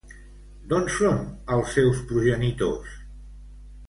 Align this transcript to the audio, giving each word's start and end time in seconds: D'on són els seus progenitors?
D'on 0.69 0.87
són 0.93 1.19
els 1.57 1.69
seus 1.75 1.99
progenitors? 2.13 2.97